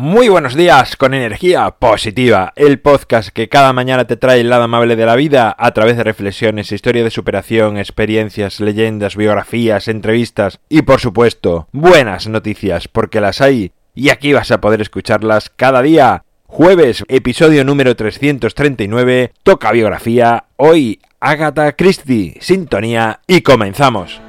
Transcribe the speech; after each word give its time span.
Muy 0.00 0.28
buenos 0.28 0.54
días 0.54 0.94
con 0.94 1.12
energía 1.12 1.68
positiva, 1.72 2.52
el 2.54 2.78
podcast 2.78 3.30
que 3.30 3.48
cada 3.48 3.72
mañana 3.72 4.06
te 4.06 4.16
trae 4.16 4.38
el 4.38 4.48
lado 4.48 4.62
amable 4.62 4.94
de 4.94 5.04
la 5.04 5.16
vida 5.16 5.56
a 5.58 5.72
través 5.72 5.96
de 5.96 6.04
reflexiones, 6.04 6.70
historia 6.70 7.02
de 7.02 7.10
superación, 7.10 7.78
experiencias, 7.78 8.60
leyendas, 8.60 9.16
biografías, 9.16 9.88
entrevistas 9.88 10.60
y 10.68 10.82
por 10.82 11.00
supuesto 11.00 11.66
buenas 11.72 12.28
noticias 12.28 12.86
porque 12.86 13.20
las 13.20 13.40
hay 13.40 13.72
y 13.92 14.10
aquí 14.10 14.32
vas 14.32 14.52
a 14.52 14.60
poder 14.60 14.80
escucharlas 14.82 15.50
cada 15.50 15.82
día. 15.82 16.22
Jueves, 16.46 17.02
episodio 17.08 17.64
número 17.64 17.96
339, 17.96 19.32
toca 19.42 19.72
biografía, 19.72 20.44
hoy 20.54 21.00
Agatha 21.18 21.72
Christie, 21.72 22.36
sintonía 22.40 23.18
y 23.26 23.40
comenzamos. 23.40 24.27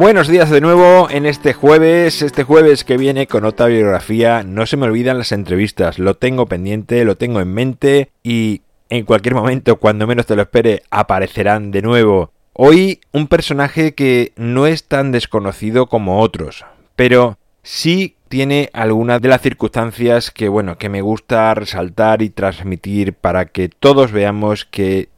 Buenos 0.00 0.28
días 0.28 0.48
de 0.48 0.62
nuevo 0.62 1.10
en 1.10 1.26
este 1.26 1.52
jueves, 1.52 2.22
este 2.22 2.42
jueves 2.42 2.84
que 2.84 2.96
viene 2.96 3.26
con 3.26 3.44
otra 3.44 3.66
biografía. 3.66 4.42
No 4.42 4.64
se 4.64 4.78
me 4.78 4.86
olvidan 4.86 5.18
las 5.18 5.30
entrevistas, 5.30 5.98
lo 5.98 6.14
tengo 6.14 6.46
pendiente, 6.46 7.04
lo 7.04 7.18
tengo 7.18 7.42
en 7.42 7.52
mente 7.52 8.10
y 8.22 8.62
en 8.88 9.04
cualquier 9.04 9.34
momento, 9.34 9.76
cuando 9.76 10.06
menos 10.06 10.24
te 10.24 10.36
lo 10.36 10.40
espere, 10.40 10.84
aparecerán 10.90 11.70
de 11.70 11.82
nuevo. 11.82 12.32
Hoy 12.54 13.02
un 13.12 13.26
personaje 13.26 13.94
que 13.94 14.32
no 14.36 14.66
es 14.66 14.84
tan 14.84 15.12
desconocido 15.12 15.84
como 15.86 16.20
otros, 16.20 16.64
pero 16.96 17.36
sí 17.62 18.16
tiene 18.30 18.70
algunas 18.72 19.20
de 19.20 19.28
las 19.28 19.42
circunstancias 19.42 20.30
que 20.30 20.48
bueno, 20.48 20.78
que 20.78 20.88
me 20.88 21.02
gusta 21.02 21.52
resaltar 21.52 22.22
y 22.22 22.30
transmitir 22.30 23.12
para 23.12 23.44
que 23.44 23.68
todos 23.68 24.12
veamos 24.12 24.64
que 24.64 25.10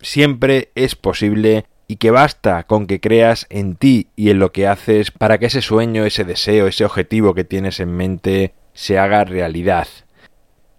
siempre 0.00 0.72
es 0.74 0.96
posible 0.96 1.66
y 1.86 1.96
que 1.96 2.10
basta 2.10 2.64
con 2.64 2.86
que 2.86 3.00
creas 3.00 3.46
en 3.50 3.76
ti 3.76 4.08
y 4.16 4.30
en 4.30 4.38
lo 4.38 4.52
que 4.52 4.66
haces 4.66 5.10
para 5.10 5.38
que 5.38 5.46
ese 5.46 5.60
sueño, 5.60 6.04
ese 6.04 6.24
deseo, 6.24 6.66
ese 6.66 6.84
objetivo 6.84 7.34
que 7.34 7.44
tienes 7.44 7.80
en 7.80 7.94
mente 7.94 8.54
se 8.72 8.98
haga 8.98 9.24
realidad. 9.24 9.86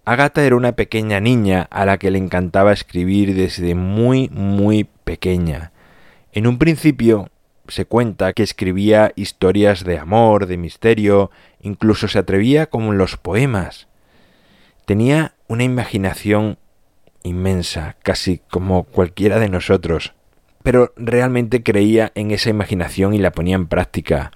Agatha 0.04 0.44
era 0.44 0.56
una 0.56 0.72
pequeña 0.72 1.20
niña 1.20 1.66
a 1.70 1.84
la 1.84 1.98
que 1.98 2.10
le 2.10 2.18
encantaba 2.18 2.72
escribir 2.72 3.34
desde 3.34 3.74
muy 3.74 4.28
muy 4.30 4.84
pequeña. 5.04 5.72
En 6.32 6.46
un 6.46 6.58
principio 6.58 7.30
se 7.68 7.86
cuenta 7.86 8.32
que 8.32 8.42
escribía 8.42 9.12
historias 9.16 9.84
de 9.84 9.98
amor, 9.98 10.46
de 10.46 10.56
misterio, 10.56 11.30
incluso 11.60 12.06
se 12.08 12.18
atrevía 12.18 12.66
como 12.66 12.92
en 12.92 12.98
los 12.98 13.16
poemas. 13.16 13.88
Tenía 14.84 15.34
una 15.48 15.64
imaginación 15.64 16.58
inmensa, 17.24 17.96
casi 18.04 18.40
como 18.50 18.84
cualquiera 18.84 19.40
de 19.40 19.48
nosotros 19.48 20.15
pero 20.66 20.92
realmente 20.96 21.62
creía 21.62 22.10
en 22.16 22.32
esa 22.32 22.50
imaginación 22.50 23.14
y 23.14 23.18
la 23.18 23.30
ponía 23.30 23.54
en 23.54 23.68
práctica. 23.68 24.32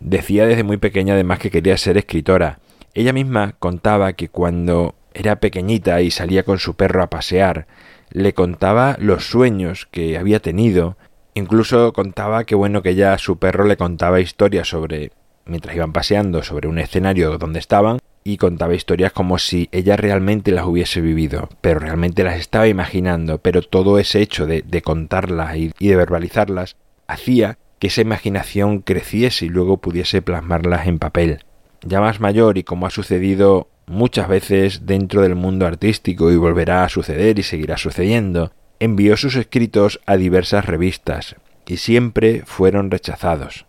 Decía 0.00 0.46
desde 0.46 0.62
muy 0.62 0.78
pequeña 0.78 1.12
además 1.12 1.38
que 1.38 1.50
quería 1.50 1.76
ser 1.76 1.98
escritora. 1.98 2.60
Ella 2.94 3.12
misma 3.12 3.56
contaba 3.58 4.14
que 4.14 4.30
cuando 4.30 4.94
era 5.12 5.36
pequeñita 5.36 6.00
y 6.00 6.10
salía 6.10 6.44
con 6.44 6.58
su 6.58 6.76
perro 6.76 7.02
a 7.02 7.10
pasear, 7.10 7.66
le 8.08 8.32
contaba 8.32 8.96
los 8.98 9.26
sueños 9.26 9.86
que 9.90 10.16
había 10.16 10.40
tenido, 10.40 10.96
incluso 11.34 11.92
contaba 11.92 12.44
que 12.44 12.54
bueno 12.54 12.80
que 12.80 12.94
ya 12.94 13.18
su 13.18 13.38
perro 13.38 13.66
le 13.66 13.76
contaba 13.76 14.20
historias 14.20 14.68
sobre 14.68 15.12
mientras 15.44 15.76
iban 15.76 15.92
paseando 15.92 16.42
sobre 16.42 16.68
un 16.68 16.78
escenario 16.78 17.36
donde 17.36 17.58
estaban 17.58 17.98
y 18.26 18.38
contaba 18.38 18.74
historias 18.74 19.12
como 19.12 19.38
si 19.38 19.68
ella 19.70 19.96
realmente 19.96 20.50
las 20.50 20.66
hubiese 20.66 21.00
vivido, 21.00 21.48
pero 21.60 21.78
realmente 21.78 22.24
las 22.24 22.40
estaba 22.40 22.66
imaginando, 22.66 23.38
pero 23.38 23.62
todo 23.62 24.00
ese 24.00 24.20
hecho 24.20 24.46
de, 24.46 24.82
contarlas 24.82 25.56
y, 25.56 25.72
y 25.78 25.88
de 25.88 25.96
verbalizarlas 25.96 26.76
hacía 27.06 27.58
que 27.78 27.86
esa 27.86 28.00
imaginación 28.00 28.80
creciese 28.80 29.46
y 29.46 29.48
luego 29.48 29.76
pudiese 29.76 30.22
plasmarlas 30.22 30.88
en 30.88 30.98
papel. 30.98 31.44
Ya 31.82 32.00
más 32.00 32.18
mayor 32.18 32.58
y 32.58 32.64
como 32.64 32.86
ha 32.86 32.90
sucedido 32.90 33.68
muchas 33.86 34.28
veces 34.28 34.86
dentro 34.86 35.22
del 35.22 35.36
mundo 35.36 35.64
artístico 35.64 36.32
y 36.32 36.36
volverá 36.36 36.84
a 36.84 36.88
suceder 36.88 37.38
y 37.38 37.44
seguirá 37.44 37.76
sucediendo, 37.76 38.50
envió 38.80 39.16
sus 39.16 39.36
escritos 39.36 40.00
a 40.04 40.16
diversas 40.16 40.66
revistas 40.66 41.36
y 41.66 41.76
siempre 41.76 42.42
fueron 42.44 42.90
rechazados. 42.90 43.66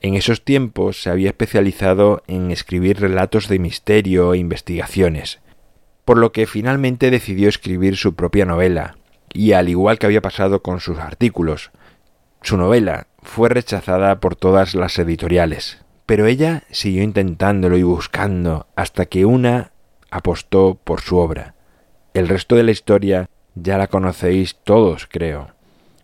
En 0.00 0.14
esos 0.14 0.44
tiempos 0.44 1.02
se 1.02 1.10
había 1.10 1.30
especializado 1.30 2.22
en 2.28 2.52
escribir 2.52 3.00
relatos 3.00 3.48
de 3.48 3.58
misterio 3.58 4.32
e 4.32 4.38
investigaciones, 4.38 5.40
por 6.04 6.18
lo 6.18 6.30
que 6.30 6.46
finalmente 6.46 7.10
decidió 7.10 7.48
escribir 7.48 7.96
su 7.96 8.14
propia 8.14 8.44
novela, 8.44 8.96
y 9.32 9.52
al 9.52 9.68
igual 9.68 9.98
que 9.98 10.06
había 10.06 10.22
pasado 10.22 10.62
con 10.62 10.78
sus 10.78 10.98
artículos, 10.98 11.72
su 12.42 12.56
novela 12.56 13.08
fue 13.22 13.48
rechazada 13.48 14.20
por 14.20 14.36
todas 14.36 14.76
las 14.76 14.96
editoriales, 15.00 15.84
pero 16.06 16.26
ella 16.26 16.62
siguió 16.70 17.02
intentándolo 17.02 17.76
y 17.76 17.82
buscando 17.82 18.68
hasta 18.76 19.06
que 19.06 19.24
una 19.24 19.72
apostó 20.12 20.78
por 20.82 21.00
su 21.00 21.16
obra. 21.16 21.54
El 22.14 22.28
resto 22.28 22.54
de 22.54 22.62
la 22.62 22.70
historia 22.70 23.28
ya 23.56 23.76
la 23.78 23.88
conocéis 23.88 24.56
todos, 24.62 25.08
creo. 25.10 25.54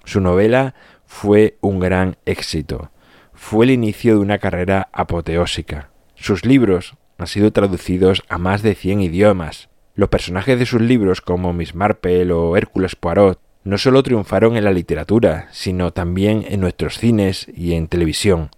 Su 0.05 0.21
novela 0.21 0.75
fue 1.07 1.57
un 1.61 1.79
gran 1.79 2.17
éxito 2.27 2.91
fue 3.35 3.67
el 3.67 3.73
inicio 3.73 4.15
de 4.15 4.21
una 4.21 4.39
carrera 4.39 4.89
apoteósica. 4.93 5.91
Sus 6.15 6.45
libros 6.45 6.95
han 7.19 7.27
sido 7.27 7.53
traducidos 7.53 8.23
a 8.29 8.39
más 8.39 8.63
de 8.63 8.75
100 8.75 9.03
idiomas. 9.03 9.69
Los 9.95 10.09
personajes 10.09 10.59
de 10.59 10.67
sus 10.67 10.81
libros, 10.81 11.21
como 11.21 11.53
Miss 11.53 11.75
Marple 11.75 12.33
o 12.33 12.57
Hércules 12.57 12.97
Poirot, 12.97 13.41
no 13.65 13.79
solo 13.79 14.03
triunfaron 14.03 14.57
en 14.57 14.65
la 14.65 14.73
literatura, 14.73 15.49
sino 15.53 15.93
también 15.93 16.45
en 16.49 16.61
nuestros 16.61 16.99
cines 16.99 17.47
y 17.55 17.75
en 17.75 17.89
televisión. 17.89 18.51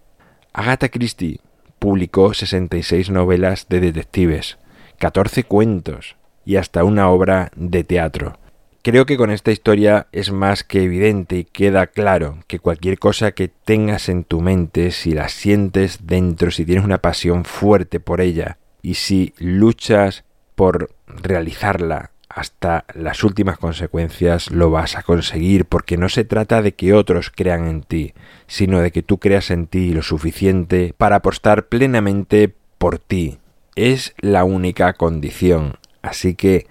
Agatha 0.52 0.88
Christie 0.88 1.40
publicó 1.78 2.34
66 2.34 3.10
novelas 3.10 3.68
de 3.68 3.80
detectives, 3.80 4.58
14 4.98 5.44
cuentos 5.44 6.16
y 6.44 6.56
hasta 6.56 6.84
una 6.84 7.10
obra 7.10 7.50
de 7.54 7.84
teatro. 7.84 8.38
Creo 8.86 9.04
que 9.04 9.16
con 9.16 9.32
esta 9.32 9.50
historia 9.50 10.06
es 10.12 10.30
más 10.30 10.62
que 10.62 10.84
evidente 10.84 11.38
y 11.38 11.44
queda 11.44 11.88
claro 11.88 12.38
que 12.46 12.60
cualquier 12.60 13.00
cosa 13.00 13.32
que 13.32 13.48
tengas 13.48 14.08
en 14.08 14.22
tu 14.22 14.40
mente, 14.40 14.92
si 14.92 15.10
la 15.10 15.28
sientes 15.28 16.06
dentro, 16.06 16.52
si 16.52 16.64
tienes 16.64 16.84
una 16.84 16.98
pasión 16.98 17.44
fuerte 17.44 17.98
por 17.98 18.20
ella 18.20 18.58
y 18.82 18.94
si 18.94 19.34
luchas 19.38 20.22
por 20.54 20.94
realizarla 21.08 22.12
hasta 22.28 22.84
las 22.94 23.24
últimas 23.24 23.58
consecuencias, 23.58 24.52
lo 24.52 24.70
vas 24.70 24.96
a 24.96 25.02
conseguir 25.02 25.64
porque 25.64 25.96
no 25.96 26.08
se 26.08 26.22
trata 26.22 26.62
de 26.62 26.74
que 26.74 26.94
otros 26.94 27.32
crean 27.34 27.66
en 27.66 27.82
ti, 27.82 28.14
sino 28.46 28.80
de 28.80 28.92
que 28.92 29.02
tú 29.02 29.18
creas 29.18 29.50
en 29.50 29.66
ti 29.66 29.94
lo 29.94 30.02
suficiente 30.02 30.94
para 30.96 31.16
apostar 31.16 31.66
plenamente 31.66 32.54
por 32.78 33.00
ti. 33.00 33.38
Es 33.74 34.14
la 34.20 34.44
única 34.44 34.92
condición, 34.92 35.76
así 36.02 36.36
que 36.36 36.68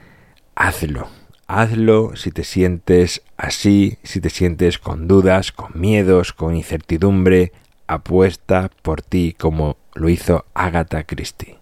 hazlo. 0.56 1.09
Hazlo 1.47 2.16
si 2.16 2.31
te 2.31 2.44
sientes 2.44 3.22
así, 3.38 4.00
si 4.01 4.19
te 4.19 4.31
sientes 4.31 4.79
con 4.79 5.07
dudas, 5.07 5.51
con 5.51 5.79
miedos, 5.79 6.33
con 6.33 6.56
incertidumbre, 6.56 7.51
apuesta 7.85 8.72
por 8.81 9.03
ti 9.03 9.35
como 9.38 9.78
lo 9.94 10.09
hizo 10.09 10.45
Agatha 10.55 11.03
Christie. 11.03 11.59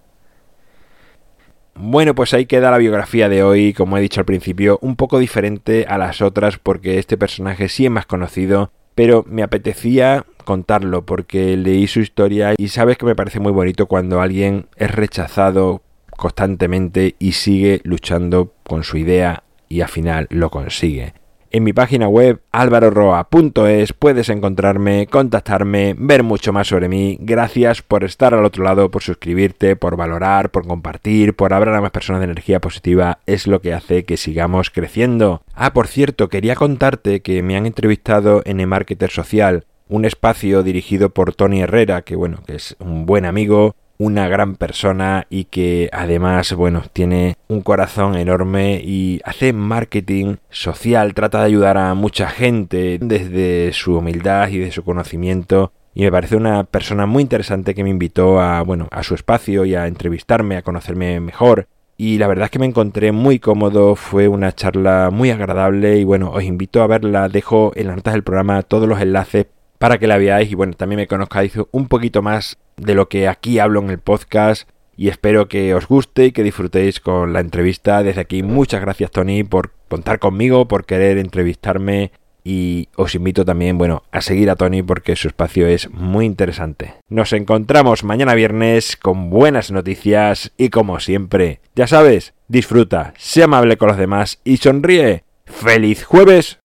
Bueno, 1.76 2.16
pues 2.16 2.34
ahí 2.34 2.46
queda 2.46 2.72
la 2.72 2.78
biografía 2.78 3.28
de 3.28 3.44
hoy, 3.44 3.74
como 3.74 3.98
he 3.98 4.02
dicho 4.02 4.22
al 4.22 4.26
principio, 4.26 4.80
un 4.82 4.96
poco 4.96 5.20
diferente 5.20 5.86
a 5.90 5.98
las 5.98 6.22
otras 6.22 6.60
porque 6.60 6.98
este 6.98 7.18
personaje 7.18 7.68
sí 7.68 7.84
es 7.86 7.92
más 7.92 8.06
conocido, 8.06 8.72
pero 8.96 9.26
me 9.28 9.44
apetecía 9.44 10.26
contarlo 10.46 11.06
porque 11.06 11.58
leí 11.58 11.88
su 11.88 12.00
historia 12.00 12.54
y 12.58 12.70
sabes 12.70 12.98
que 12.98 13.06
me 13.06 13.16
parece 13.16 13.42
muy 13.42 13.52
bonito 13.52 13.88
cuando 13.88 14.22
alguien 14.22 14.68
es 14.78 14.92
rechazado 14.92 15.82
constantemente 16.16 17.16
y 17.20 17.34
sigue 17.34 17.82
luchando 17.84 18.54
con 18.64 18.84
su 18.84 18.98
idea 18.98 19.43
y 19.74 19.82
al 19.82 19.90
final 19.90 20.28
lo 20.30 20.52
consigue. 20.52 21.16
En 21.50 21.64
mi 21.64 21.74
página 21.74 22.08
web 22.08 22.42
alvaroroa.es 22.52 23.94
puedes 23.94 24.30
encontrarme, 24.30 25.08
contactarme, 25.08 25.96
ver 25.98 26.22
mucho 26.22 26.54
más 26.54 26.68
sobre 26.68 26.90
mí. 26.90 27.18
Gracias 27.20 27.82
por 27.82 28.04
estar 28.04 28.36
al 28.36 28.46
otro 28.46 28.64
lado, 28.64 28.92
por 28.92 29.02
suscribirte, 29.02 29.76
por 29.76 29.96
valorar, 29.96 30.52
por 30.52 30.68
compartir, 30.68 31.36
por 31.36 31.54
hablar 31.54 31.76
a 31.76 31.82
más 31.82 31.92
personas 31.92 32.22
de 32.22 32.26
energía 32.26 32.60
positiva. 32.60 33.20
Es 33.26 33.48
lo 33.48 33.62
que 33.62 33.74
hace 33.74 34.04
que 34.04 34.18
sigamos 34.18 34.70
creciendo. 34.70 35.44
Ah, 35.56 35.74
por 35.74 35.88
cierto, 35.88 36.30
quería 36.30 36.56
contarte 36.56 37.22
que 37.22 37.42
me 37.42 37.56
han 37.56 37.66
entrevistado 37.66 38.44
en 38.46 38.60
el 38.60 38.68
Marketer 38.68 39.10
Social, 39.10 39.66
un 39.90 40.06
espacio 40.06 40.64
dirigido 40.64 41.10
por 41.10 41.36
Tony 41.36 41.62
Herrera, 41.62 42.02
que 42.02 42.16
bueno, 42.16 42.40
que 42.46 42.56
es 42.56 42.76
un 42.80 43.06
buen 43.06 43.26
amigo, 43.26 43.76
una 44.04 44.28
gran 44.28 44.56
persona 44.56 45.26
y 45.30 45.46
que 45.46 45.90
además, 45.94 46.54
bueno, 46.54 46.84
tiene 46.92 47.38
un 47.48 47.62
corazón 47.62 48.16
enorme 48.16 48.82
y 48.84 49.22
hace 49.24 49.54
marketing 49.54 50.36
social, 50.50 51.14
trata 51.14 51.40
de 51.40 51.46
ayudar 51.46 51.78
a 51.78 51.94
mucha 51.94 52.28
gente 52.28 52.98
desde 53.02 53.72
su 53.74 53.98
humildad 53.98 54.50
y 54.50 54.58
de 54.58 54.72
su 54.72 54.84
conocimiento 54.84 55.72
y 55.96 56.04
me 56.04 56.12
parece 56.12 56.36
una 56.36 56.64
persona 56.64 57.06
muy 57.06 57.22
interesante 57.22 57.76
que 57.76 57.84
me 57.84 57.90
invitó 57.90 58.42
a, 58.42 58.62
bueno, 58.64 58.88
a 58.92 59.04
su 59.04 59.14
espacio 59.14 59.64
y 59.66 59.76
a 59.76 59.88
entrevistarme, 59.88 60.58
a 60.58 60.64
conocerme 60.64 61.20
mejor. 61.20 61.68
Y 61.96 62.18
la 62.18 62.28
verdad 62.28 62.46
es 62.46 62.52
que 62.52 62.60
me 62.60 62.66
encontré 62.66 63.12
muy 63.12 63.38
cómodo, 63.38 63.96
fue 63.96 64.28
una 64.28 64.52
charla 64.52 65.10
muy 65.12 65.30
agradable 65.30 66.00
y 66.00 66.04
bueno, 66.04 66.32
os 66.32 66.44
invito 66.44 66.82
a 66.82 66.88
verla, 66.88 67.30
dejo 67.30 67.72
en 67.76 67.88
las 67.88 67.98
notas 67.98 68.16
del 68.16 68.24
programa 68.24 68.64
todos 68.64 68.90
los 68.90 69.00
enlaces 69.00 69.46
para 69.84 69.98
que 69.98 70.08
la 70.08 70.18
veáis 70.18 70.50
y 70.50 70.56
bueno, 70.56 70.72
también 70.76 71.02
me 71.02 71.08
conozcáis 71.08 71.52
un 71.72 71.90
poquito 71.90 72.22
más 72.22 72.58
de 72.78 72.96
lo 72.96 73.10
que 73.10 73.28
aquí 73.28 73.60
hablo 73.60 73.82
en 73.82 73.90
el 73.90 74.00
podcast 74.00 74.70
y 74.96 75.10
espero 75.10 75.50
que 75.50 75.76
os 75.76 75.90
guste 75.90 76.28
y 76.28 76.32
que 76.32 76.42
disfrutéis 76.42 77.02
con 77.02 77.34
la 77.34 77.42
entrevista. 77.42 78.02
Desde 78.02 78.22
aquí 78.22 78.44
muchas 78.44 78.80
gracias 78.80 79.12
Tony 79.12 79.44
por 79.44 79.72
contar 79.90 80.20
conmigo, 80.20 80.70
por 80.70 80.86
querer 80.86 81.18
entrevistarme 81.18 82.14
y 82.46 82.88
os 82.96 83.14
invito 83.14 83.44
también, 83.44 83.78
bueno, 83.78 84.04
a 84.14 84.22
seguir 84.22 84.50
a 84.50 84.56
Tony 84.56 84.84
porque 84.84 85.18
su 85.18 85.28
espacio 85.28 85.68
es 85.68 85.92
muy 85.92 86.28
interesante. 86.28 86.94
Nos 87.10 87.34
encontramos 87.34 88.06
mañana 88.06 88.36
viernes 88.36 88.96
con 88.96 89.30
buenas 89.30 89.70
noticias 89.70 90.54
y 90.58 90.70
como 90.70 91.02
siempre, 91.02 91.60
ya 91.76 91.88
sabes, 91.88 92.34
disfruta, 92.48 93.14
sé 93.18 93.44
amable 93.44 93.76
con 93.76 93.90
los 93.90 93.98
demás 93.98 94.40
y 94.46 94.56
sonríe. 94.56 95.26
¡Feliz 95.46 96.06
jueves! 96.06 96.63